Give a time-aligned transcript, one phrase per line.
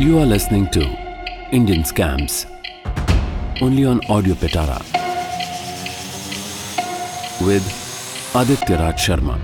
[0.00, 0.82] You are listening to
[1.52, 2.46] Indian Scams,
[3.60, 4.78] only on Audio Petara
[7.46, 7.66] with
[8.34, 9.36] Aditya Raj Sharma.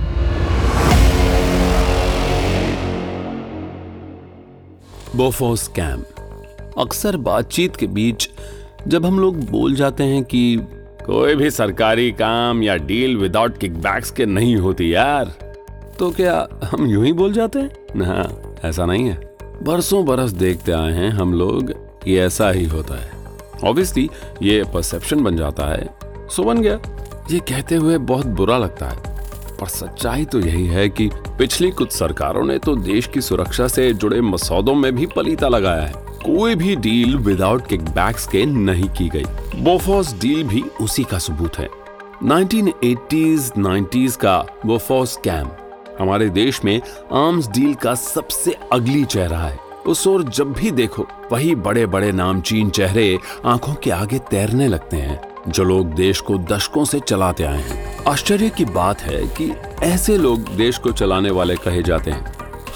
[5.17, 6.03] बोफो scam
[6.79, 8.29] अक्सर बातचीत के बीच
[8.89, 10.43] जब हम लोग बोल जाते हैं कि
[11.07, 15.35] कोई भी सरकारी काम या डील विदाउट किकबैक्स के नहीं होती यार
[15.99, 17.71] तो क्या हम यूँ ही बोल जाते हैं?
[17.97, 18.29] ना,
[18.69, 19.26] ऐसा नहीं है।
[19.63, 23.11] बरसों बरस देखते आए हैं हम लोग कि ऐसा ही होता है।
[23.65, 24.11] ऑब्वियसली
[24.43, 26.81] ये परसेप्शन बन जाता है। सो बन गया।
[27.31, 29.03] ये कहते हुए बहुत बुरा लगता है।
[29.57, 33.95] पर सच्चाई तो यही है कि पिछली कुछ सरकारों ने तो देश की सुरक्षा से
[33.95, 39.09] जुड़े मसौदों में भी पलीता लगाया है। कोई भी डील विदाउट किकबैक्स के नहीं की
[39.09, 39.25] गई।
[39.61, 41.69] बोफोस डील भी उसी का सबूत है।
[42.25, 45.49] 1980s 90s का बोफोस स्कैम
[46.01, 46.81] हमारे देश में
[47.13, 52.13] आर्म्स डील का सबसे अगली चेहरा है। उस ओर जब भी देखो, वही बड़े बड़े
[52.13, 57.45] नामचीन चेहरे आँखों के आगे तैरने लगते हैं, जो लोग देश को दशकों से चलाते
[57.45, 59.51] आए हैं। आश्चर्य की बात है कि
[59.83, 62.33] ऐसे लोग देश को चलाने वाले कहे जाते हैं।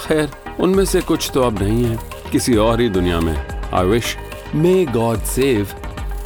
[0.06, 1.98] खैर, उनमें से कुछ तो अब नहीं है,
[2.32, 3.36] किसी और ही दुनिया में।
[3.74, 4.16] I wish
[4.54, 5.68] may God save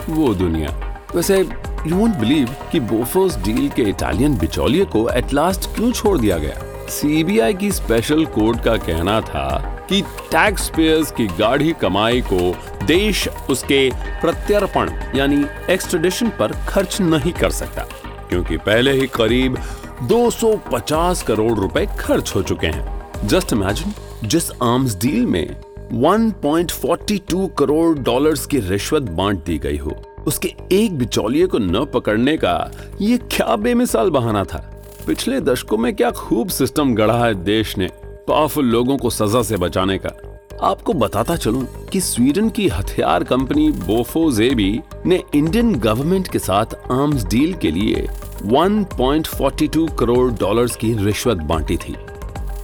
[0.08, 1.38] वो दुनिया। वैसे
[1.86, 6.38] यू वोंट बिलीव कि बोफोस डील के इटालियन बिचौलिए को एट लास्ट क्यों छोड़ दिया
[6.38, 6.73] गया?
[6.90, 9.46] सीबीआई की स्पेशल कोर्ट का कहना था
[9.88, 12.54] कि टैक्स पेयर्स की गाढ़ी कमाई को
[12.86, 13.88] देश उसके
[14.20, 17.82] प्रत्यर्पण, यानी एक्सट्रेडिशन पर खर्च नहीं कर सकता,
[18.28, 19.58] क्योंकि पहले ही करीब
[20.04, 25.56] 250 करोड़ रुपए खर्च हो चुके हैं। जस्ट इमेजिन जिस आर्म्स डील में
[25.94, 29.92] 1.42 करोड़ डॉलर्स की रिश्वत बांट दी गई हो,
[30.26, 32.70] उसके एक बिचौलिए को न पकड़ने का
[33.00, 34.70] ये क्या बेमिसाल बहाना था।
[35.06, 39.56] पिछले दशकों में क्या खूब सिस्टम गढ़ा है देश ने पावरफुल लोगों को सजा से
[39.56, 46.38] बचाने का। आपको बताता चलूँ कि स्वीडन की हथियार कंपनी बोफोजेबी ने इंडियन गवर्नमेंट के
[46.38, 48.08] साथ आर्म्स डील के लिए
[48.42, 51.96] 1.42 करोड़ डॉलर्स की रिश्वत बांटी थी।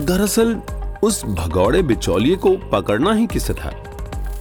[0.02, 0.60] दरअसल,
[1.02, 3.79] उस भगौड़े बिचौलिए को पकड़ना ही किसे था?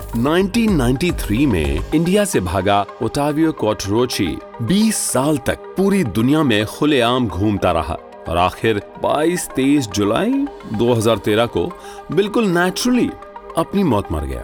[0.10, 4.28] 1993 में इंडिया से भागा ओटावियो कोटरोची
[4.68, 7.98] 20 साल तक पूरी दुनिया में खुलेआम घूमता रहा
[8.28, 10.46] और आखिर 22-23 जुलाई
[10.80, 11.66] 2013 को
[12.12, 13.10] बिल्कुल नेचुरली
[13.58, 14.44] अपनी मौत मर गया।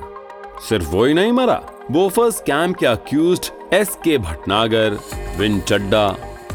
[0.70, 1.62] सिर्फ़ वो ही नहीं मरा
[1.92, 5.00] बोफर्स कैंप के accused S K Bhatnagar
[5.40, 6.08] Win चड्डा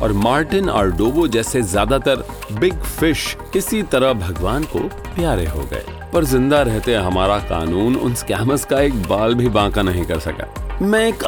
[0.02, 6.24] और मार्टिन आर्डोवो जैसे ज़्यादातर बिग फ़िश इसी तरह भगवान को प्यारे हो गए। पर
[6.24, 11.06] ज़िंदा रहते हमारा कानून उन स्कैमर्स का एक बाल भी बांका नहीं कर सका। मैं
[11.08, 11.22] एक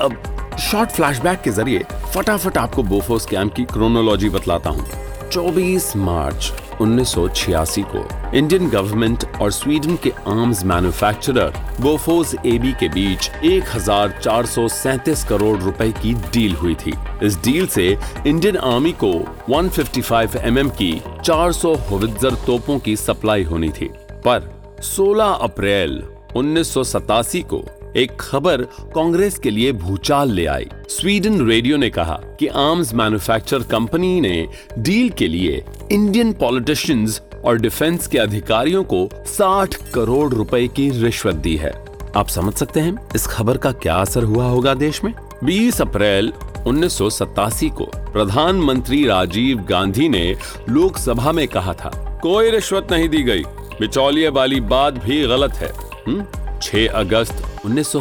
[0.60, 1.84] शॉर्ट फ्लैशबैक के ज़रिए
[2.14, 4.86] फटाफट आपको बोफो स्कैम की क्रोनोलॉजी बतलाता हूँ।
[5.30, 8.04] 24 मार्च 1986 को
[8.36, 16.14] इंडियन गवर्नमेंट और स्वीडन के आर्म्स मैन्युफैक्चरर बोफोस एबी के बीच 1437 करोड़ रुपए की
[16.32, 17.86] डील हुई थी। इस डील से
[18.26, 19.12] इंडियन आर्मी को
[19.50, 20.92] 155 एमएम mm की
[21.24, 23.90] 400 होवित्जर तोपों की सप्लाई होनी थी।
[24.26, 24.50] पर
[24.82, 26.02] 16 अप्रैल
[26.36, 27.62] उन्नीस सौ सतासी को
[27.96, 28.62] एक खबर
[28.94, 34.48] कांग्रेस के लिए भूचाल ले आई। स्वीडन रेडियो ने कहा कि आर्म्स मैन्युफैक्चर कंपनी ने
[34.78, 35.62] डील के लिए
[35.92, 41.72] इंडियन पॉलिटिशियंस और डिफेंस के अधिकारियों को 60 करोड़ रुपए की रिश्वत दी है।
[42.16, 45.14] आप समझ सकते हैं इस खबर का क्या असर हुआ होगा देश में?
[45.44, 46.32] 20 अप्रैल
[46.66, 50.36] उन्नीस सौ सतासी को प्रधानमंत्री राजीव गांधी ने
[50.68, 51.90] लोकसभा में कहा था,
[52.22, 53.42] कोई रिश्वत नहीं दी गई।
[53.82, 55.70] बिचौलिए वाली बात भी गलत है।
[56.08, 56.24] हुँ?
[56.62, 57.92] 6 अगस्त उन्नीस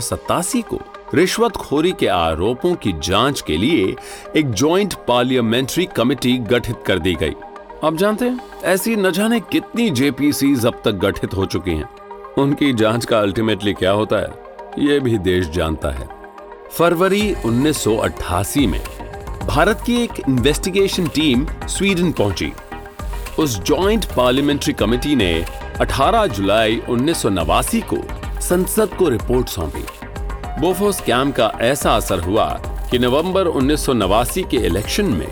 [0.63, 0.79] को
[1.15, 3.95] रिश्वतखोरी के आरोपों की जाँच के लिए
[4.35, 7.33] एक जॉइंट पार्लियामेंट्री कमेटी गठित कर दी गई।
[7.83, 11.89] आप जानते हैं, ऐसी न जाने कितनी जेपीसी अब तक गठित हो चुकी हैं।
[12.37, 16.07] उनकी जाँच का अल्टीमेटली क्या होता है, ये भी देश जानता है।
[16.71, 18.81] फरवरी 1988 में
[19.47, 22.51] भारत की एक इन्वेस्टिगेशन टीम स्वीडन पहुँची।
[23.39, 25.33] उस जॉइंट पार्लियामेंट्री कमेटी ने
[25.81, 27.97] 18 जुलाई उन्नीस सौ नवासी को
[28.41, 29.83] संसद को रिपोर्ट सौंपी।
[30.61, 32.45] बोफो स्कैम का ऐसा असर हुआ
[32.91, 35.27] कि नवंबर उन्नीस सौ नवासी के इलेक्शन में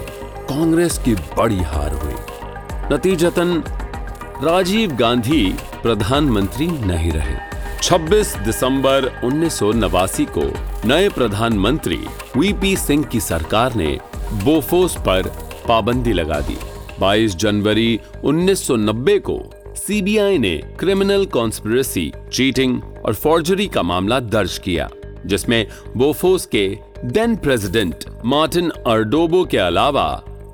[0.50, 2.14] कांग्रेस की बड़ी हार हुई।
[2.94, 3.64] नतीजतन,
[4.44, 7.36] राजीव गांधी प्रधानमंत्री नहीं रहे।
[7.82, 10.54] 26 दिसंबर उन्नीस सौ नवासी को
[10.88, 12.00] नए प्रधानमंत्री
[12.38, 14.00] वीपी सिंह की सरकार ने
[14.34, 15.22] बोफोस पर
[15.68, 16.58] पाबंदी लगा दी।
[17.00, 19.54] 22 जनवरी 1990 को
[19.90, 24.88] सीबीआई ने क्रिमिनल कॉन्स्पिरसी चीटिंग और फॉर्जरी का मामला दर्ज किया,
[25.26, 26.68] जिसमें बोफोस के
[27.06, 30.06] देन प्रेसिडेंट मार्टिन अर्डोबो के अलावा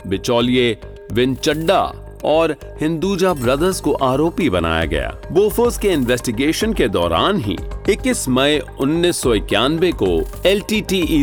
[0.08, 0.72] बिचौलिए
[1.12, 1.82] विनचड्डा
[2.26, 7.58] और हिंदुजा ब्रदर्स को आरोपी बनाया गया। बोफोस के इन्वेस्टिगेशन के दौरान ही
[7.90, 10.14] 21 मई उन्नीस सौ इक्यानवे को
[10.46, 10.64] एल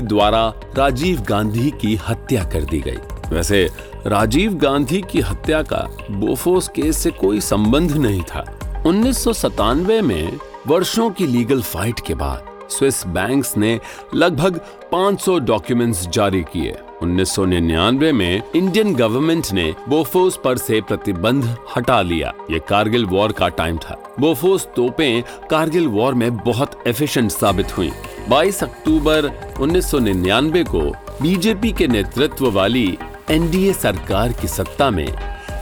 [0.03, 2.99] द्वारा राजीव गांधी की हत्या कर दी गई।
[3.33, 3.69] वैसे
[4.07, 8.45] राजीव गांधी की हत्या का बोफोस केस से कोई संबंध नहीं था।
[8.87, 13.81] उन्नीस सौ सतानवे में वर्षों की लीगल फाइट के बाद स्विस बैंक्स ने
[14.15, 14.61] लगभग
[14.93, 22.33] 500 डॉक्यूमेंट्स जारी किए। 1999 में इंडियन गवर्नमेंट ने बोफोस पर से प्रतिबंध हटा लिया।
[22.51, 27.93] ये कारगिल वॉर का टाइम था। बोफोस तोपें कारगिल वॉर में बहुत एफिशिएंट साबित हुई।
[28.29, 30.81] 22 अक्टूबर 1999 को
[31.23, 32.99] बीजेपी के नेतृत्व वाली
[33.31, 35.07] एनडीए सरकार की सत्ता में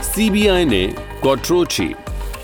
[0.03, 0.87] सीबीआई ने
[1.23, 1.95] Quattrocchi,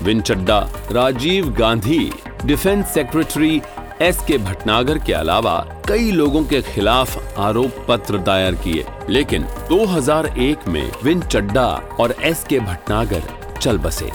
[0.03, 0.59] Win Chadha,
[0.91, 2.11] Rajiv Gandhi,
[2.45, 3.61] defence secretary
[4.01, 10.67] S K Bhatnagar के अलावा कई लोगों के खिलाफ आरोप पत्र दायर किए। लेकिन 2001
[10.67, 11.67] में विन चड्डा
[11.99, 13.23] और एस के भटनागर
[13.61, 14.11] चल बसे।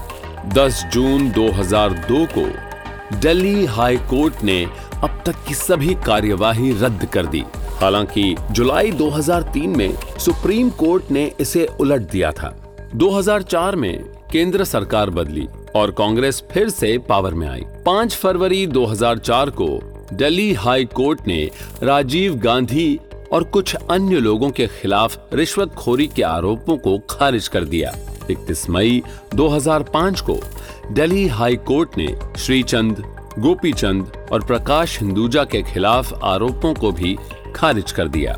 [0.46, 2.46] 10 जून 2002 को
[3.16, 4.64] दिल्ली हाई कोर्ट ने
[4.94, 7.44] अब तक की सभी कार्यवाही रद्द कर दी।
[7.82, 12.54] हालाँकि जुलाई 2003 में सुप्रीम कोर्ट ने इसे उलट दिया था।
[12.94, 15.46] 2004 में केंद्र सरकार बदली
[15.76, 19.68] और कांग्रेस फिर से पावर में आई। 5 फरवरी 2004 को
[20.12, 21.50] दिल्ली हाई कोर्ट ने
[21.82, 23.00] राजीव गांधी
[23.32, 27.94] और कुछ अन्य लोगों के खिलाफ रिश्वतखोरी के आरोपों को खारिज कर दिया।
[28.30, 29.02] इकतीस मई
[29.34, 30.40] 2005 को
[30.92, 33.04] दिल्ली हाई कोर्ट ने श्रीचंद,
[33.38, 37.16] गोपीचंद और प्रकाश हिंदुजा के खिलाफ आरोपों को भी
[37.56, 38.36] खारिज कर दिया।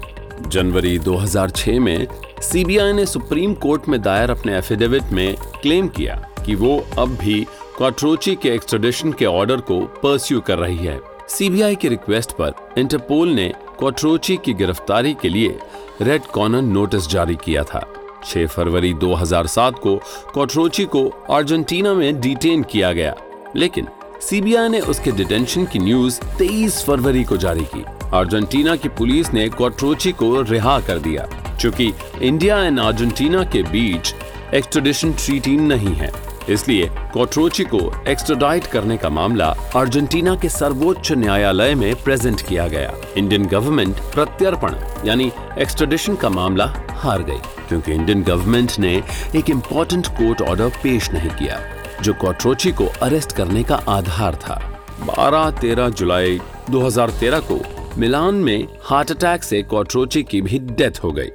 [0.48, 2.06] जनवरी 2006 में
[2.42, 7.46] सीबीआई ने सुप्रीम कोर्ट में दायर अपने एफिडेविट में क्लेम किया कि वो अब भी
[7.76, 13.28] क्वाट्रोची के एक्सट्रेडिशन के ऑर्डर को परस्यू कर रही है। सीबीआई की रिक्वेस्ट पर इंटरपोल
[13.28, 15.58] ने क्वाट्रोची की गिरफ्तारी के लिए
[16.02, 17.88] रेड कॉर्नर नोटिस जारी किया था।
[18.24, 19.96] 6 फरवरी 2007 को
[20.34, 23.14] क्वाट्रोची को अर्जेंटीना में डिटेन किया गया।
[23.56, 23.86] लेकिन
[24.22, 27.84] सीबीआई ने उसके डिटेंशन की न्यूज़ 23 फरवरी को जारी की।
[28.14, 31.26] अर्जेंटीना की पुलिस ने क्वाट्रोची को रिहा कर दिया
[31.60, 34.14] चूँकि इंडिया एंड अर्जेंटीना के बीच
[34.54, 36.12] एक्सट्रेडिशन ट्रीटी नहीं है।
[36.50, 37.78] इसलिए कोट्रोची को
[38.08, 39.46] एक्स्ट्राडाइट करने का मामला
[39.76, 44.74] अर्जेंटीना के सर्वोच्च न्यायालय में प्रेजेंट किया गया। इंडियन गवर्नमेंट प्रत्यर्पण,
[45.06, 47.38] यानी एक्स्ट्रेडिशन का मामला हार गई,
[47.68, 48.94] क्योंकि इंडियन गवर्नमेंट ने
[49.36, 51.60] एक इम्पोर्टेंट कोर्ट ऑर्डर पेश नहीं किया,
[52.02, 54.60] जो कोट्रोची को अरेस्ट करने का आधार था।
[55.06, 56.40] 12-13 जुलाई
[56.70, 57.60] 2013 को
[57.98, 61.28] मिलान में हार्ट अटैक से कोट्रोची की भी डेथ हो गई।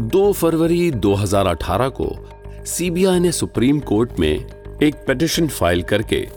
[0.00, 2.08] 2 फरवरी 2018 को
[2.66, 4.46] सीबीआई ने सुप्रीम कोर्ट में
[4.82, 6.28] एक पिटिशन फ़ाइल करके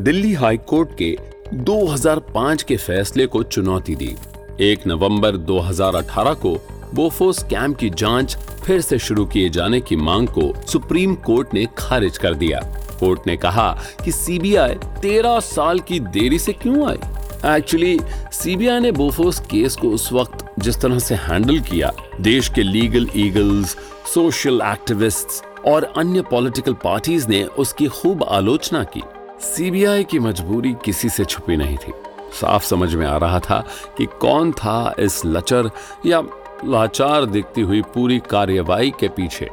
[0.00, 1.16] दिल्ली हाई कोर्ट के
[1.54, 4.16] 2005 के फैसले को चुनौती दी।
[4.60, 6.56] 1 नवंबर 2018 को
[6.94, 11.66] बोफो स्कैम की जाँच फिर से शुरू किए जाने की मांग को सुप्रीम कोर्ट ने
[11.78, 12.60] खारिज कर दिया।
[13.00, 13.70] कोर्ट ने कहा
[14.04, 16.98] कि सीबीआई 13 साल की देरी से क्यों आई?
[17.46, 17.98] एक्चुअली
[18.32, 23.08] सीबीआई ने बोफोस केस को उस वक्त जिस तरह से हैंडल किया, देश के लीगल
[23.16, 23.76] ईगल्स
[24.14, 29.02] सोशल एक्टिविस्ट्स और अन्य पॉलिटिकल पार्टीज़ ने उसकी खूब आलोचना की।
[29.40, 31.92] सीबीआई की मजबूरी किसी से छुपी नहीं थी।
[32.40, 33.64] साफ़ समझ में आ रहा था
[33.98, 35.70] कि कौन था इस लचर
[36.06, 36.22] या
[36.64, 39.50] लाचार दिखती हुई पूरी कार्यवाही के पीछे।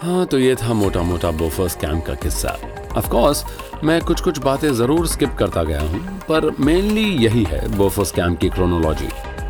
[0.00, 2.58] हाँ तो ये था मोटा मोटा बोफर स्कैम का किस्सा।
[2.96, 3.44] ऑफ़ कोर्स
[3.84, 8.34] मैं कुछ कुछ बातें ज़रूर स्किप करता गया हूँ, पर मेनली यही है बोफर स्कैम
[8.34, 9.08] की क्रोनोलॉजी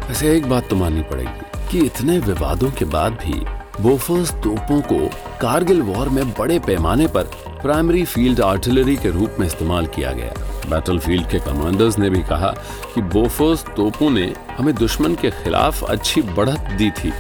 [0.08, 3.44] वैसे एक बात तो माननी पड़ेगी कि इतने विवादों के बाद भी
[3.82, 4.98] बोफर्स तोपों को
[5.40, 7.30] कारगिल वॉर में बड़े पैमाने पर
[7.62, 10.32] प्राइमरी फ़ील्ड आर्टिलरी के रूप में इस्तेमाल किया गया।
[10.70, 12.50] बैटलफील्ड के कमांडर्स ने भी कहा
[12.94, 17.12] कि बोफर्स तोपों ने हमें दुश्मन के खिलाफ अच्छी बढ़त दी थी।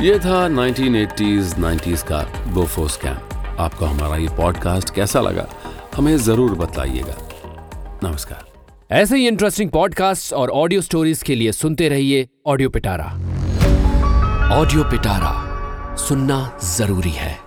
[0.00, 5.46] ये था 1980s 90s का बोफोर्स कैंप आपको हमारा ये पॉडकास्ट कैसा लगा
[5.96, 7.16] हमें ज़रूर बताइएगा।
[8.04, 8.48] नमस्कार।
[8.92, 13.04] ऐसे ही इंटरेस्टिंग पॉडकास्ट और ऑडियो स्टोरीज के लिए सुनते रहिए ऑडियो पिटारा
[14.52, 15.32] ऑडियो पिटारा
[15.98, 16.38] सुनना
[16.76, 17.38] ज़रूरी है।